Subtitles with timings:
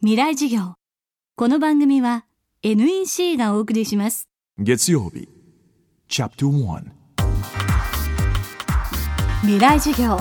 [0.00, 0.74] 未来授業。
[1.34, 2.24] この番組は
[2.62, 4.28] NEC がお送りします。
[4.56, 5.28] 月曜日。
[6.08, 6.84] Chapter 1
[9.40, 10.20] 未来授業。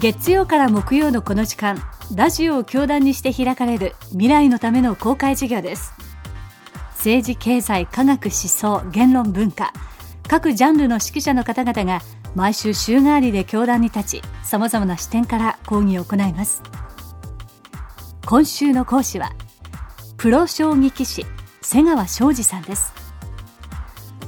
[0.00, 1.80] 月曜から木曜のこの時間
[2.16, 5.92] ラジオを教壇にして開かれる未来のための公開授業です。
[6.96, 9.72] 政治経済科学思想言論文化。
[10.26, 12.00] 各ジャンルの指揮者の方々が
[12.34, 16.60] 毎週週替わりで教壇に立ちさまざまな視点から講義を行います
[18.28, 19.30] 今週の講師は
[20.16, 21.24] プロ将棋棋士
[21.62, 22.92] 瀬川昌司さんです。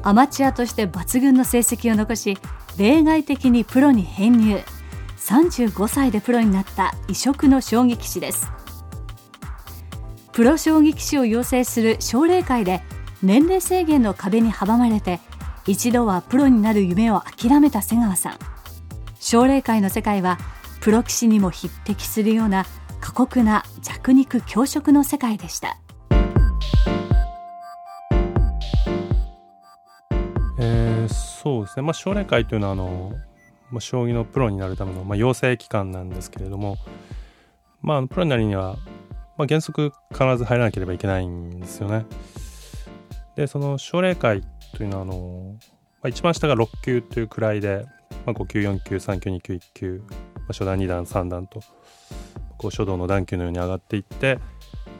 [0.04, 2.38] アマチュアとして抜群の成績を残し
[2.78, 4.60] 例外的にプロに編入。
[5.16, 8.48] 35歳でプロになった異色の将棋棋士です。
[10.30, 12.82] プロ将棋棋士を養成する奨励会で
[13.20, 15.18] 年齢制限の壁に阻まれて
[15.66, 18.38] 一度はプロになる夢を諦めた瀬川さん。
[19.18, 20.38] 奨励会の世界は
[20.80, 22.64] プロ棋士にも匹敵するような
[23.00, 25.78] 過酷な弱肉強食の世界でした
[30.60, 33.12] えー、そうですね、まあ、奨励会というのはあの、
[33.70, 36.78] まあ、将棋のプロになるための、まあ、養成機関なんですけれども、
[37.80, 38.76] まあ、プロになるには、
[39.36, 42.06] まあ、原則必ず入らなければいけないんですよね。
[43.36, 44.42] でその奨励会
[44.76, 45.54] というのはあの、
[46.02, 47.86] まあ、一番下が6級という位で、
[48.26, 51.60] まあ、5級4級3級2級1級、まあ、初段2段3段と
[52.58, 54.38] こう書道の段級のように上がっていって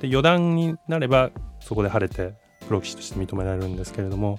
[0.01, 2.35] で四段になればそこで晴れて
[2.67, 4.39] プロ棋士として認められるんですけれども、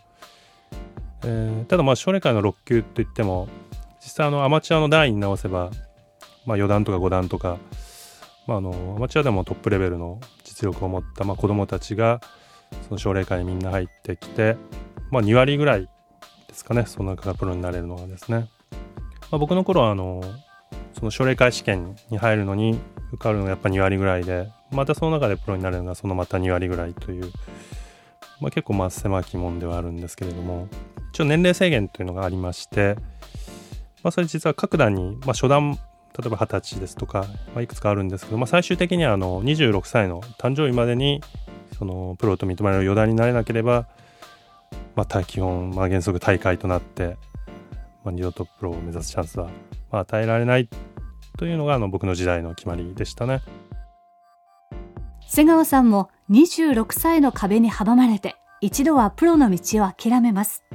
[1.24, 3.48] えー、ただまあ奨励会の6級といっても
[4.00, 5.72] 実際あのアマチュアの段位に直せば、
[6.46, 7.58] まあ、4段とか5段とか、
[8.48, 12.22] まあ、あのアマチュアでもトップレベルの実力を持った、まあ、子どもたちが
[12.88, 14.56] その奨励会にみんな入ってきて、
[15.12, 15.90] まあ、2割ぐらい
[16.48, 18.50] ですかねその中からプロになれるのはですね、
[19.32, 20.24] まあ、僕の頃はあの
[20.94, 22.80] その奨励会試験に入るのに
[23.12, 27.32] 受かるのがやっぱ2割ぐらいでまたその中でプロになるのがそのまた2割ぐらいという、
[28.40, 30.68] まあ、結構まあ狭き門ではあるんですけれども
[31.14, 32.96] 一応年齢制限というのがありまして、
[34.04, 35.78] まあ、それ実は各段に、まあ、初段
[36.20, 41.22] 例えば20歳ですとか、まあ、いくつかあるんですけど、まあ、最終的にはあの26歳の誕生日までに
[41.78, 43.88] そのプロと認められる四段になれなければ、
[44.96, 47.18] まあ、基本、まあ、原則大会となって、
[48.04, 49.50] まあ、二度とプロを目指すチャンスは、
[49.92, 50.68] まあ、与えられない
[51.40, 53.42] というのがあの僕の時代の決まりでしたね。
[55.26, 60.66] 瀬川さんも26歳の壁に阻まれて一度はプロの道を諦めます。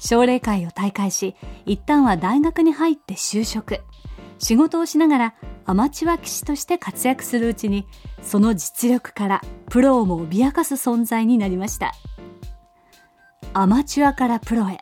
[0.00, 3.82] 奨励会を退会し一旦は大学に入って就職。
[4.40, 5.34] 仕事をしながら
[5.64, 7.86] アマチュア棋士として活躍するうちに
[8.20, 11.92] その実力からプロをも脅かす存在になりました。
[13.52, 14.80] アマチュアからプロへ。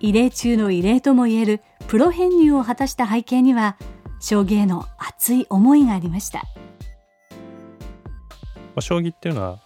[0.00, 3.76] 異例中の異例ともいえるプロ編入を果たした背景には
[4.20, 6.44] 将棋への熱い思いがありました、ま
[8.76, 9.60] あ、将棋っていうのは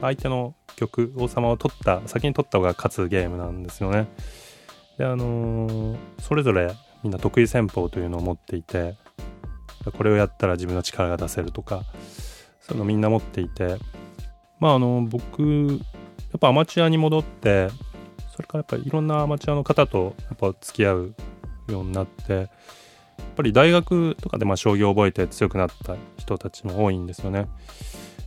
[0.00, 4.08] 相手の玉王様を取った先に取った方が勝つゲームなんですよね。
[4.98, 8.96] であのー、それぞれみんな得意戦法というのを持っていて
[9.96, 11.84] これをやったら自分の力が出せるとか
[12.60, 13.76] そういうのみんな持っていて
[14.58, 17.68] まああの僕やっぱアマチュアに戻って
[18.34, 21.14] それからやっぱりいろんなアマチュアの方とやっぱ付き合う
[21.68, 22.48] ようになって
[23.18, 27.46] やっぱり大学とかでまあ将棋を覚えて強くなった人たちも多いんですよね。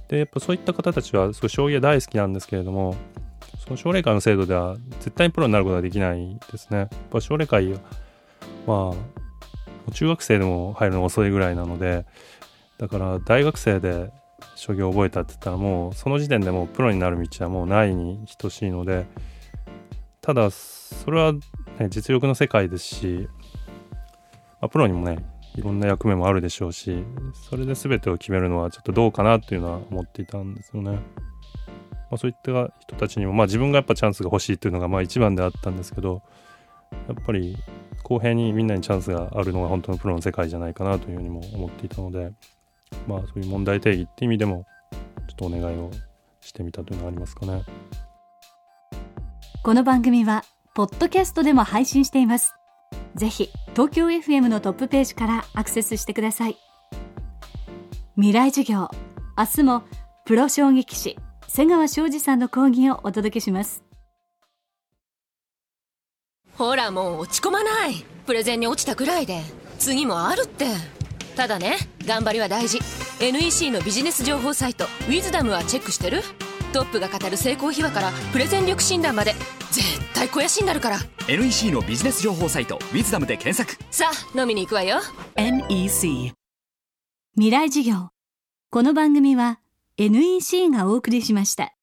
[0.07, 2.95] でやっぱそういった方たちはすごい将棋が大好きなんですけれども
[3.63, 6.77] その奨励会の制度では絶対にプロになることはできないですね。
[6.77, 7.79] やっぱ奨励会
[8.65, 8.93] ま
[9.87, 12.05] あ中学生でも入るの遅いぐらいなので
[12.77, 14.11] だから大学生で
[14.55, 19.05] 将棋を覚えたって言ったらもうその時点でもうプロになる道はもうないに等しいので
[20.21, 21.41] ただそれは、ね、
[21.89, 23.29] 実力の世界ですし
[24.61, 25.17] まあ、プロにもね
[25.55, 27.03] いろんな役目もあるでしょうし
[27.49, 30.91] それで全てを決めるのはちょっとどうかなっていうのは思っていたんですよね。
[30.91, 36.23] まあ、そういった人たちにも、まあ、自分がやっぱチャンスが欲しいっていうのがまあ一番であったんですけど
[37.07, 37.55] やっぱり
[38.03, 42.31] 公平にみんなにチャンスがあるのが本当のプロの世界じゃないかなというふうにも思っていたので
[43.07, 44.65] まあそういう問題定義って意味でも
[45.27, 45.91] ちょっとお願いを
[46.41, 47.63] してみたというのがありますかね。
[49.61, 52.55] この番組はポッドキャストでも配信しています。
[53.15, 56.57] ぜひ東京 FM のトップページからアクセスしてください。
[58.17, 58.89] 未来授業。
[59.37, 59.83] 明日も
[60.25, 61.17] プロ将棋棋士
[61.47, 63.85] 瀬川昌司さんの講義をお届けします。
[66.57, 68.03] ほらもう落ち込まない。
[68.25, 69.39] プレゼンに落ちたくらいで。
[69.77, 70.65] 次もあるって。
[71.37, 72.79] ただね頑張りは大事。
[73.21, 76.21] NEC のビジネス情報サイト「ウィズダムはチェックしてる？
[76.69, 79.33] トップが語る成功秘話からプレゼン力診断まで
[79.71, 80.97] 絶対肥やしになるから。
[81.27, 83.81] NEC のビジネス情報サイト「ウィズダムで検索。
[83.91, 84.99] さあ飲みに行くわよ。
[85.35, 86.33] NEC
[87.35, 88.09] 未来事業。
[88.71, 89.59] この番組は
[89.97, 91.73] NEC がお送りしました。